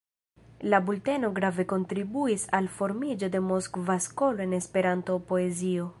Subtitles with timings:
[0.73, 5.89] La bulteno grave kontribuis al formiĝo de Moskva skolo en Esperanto-poezio.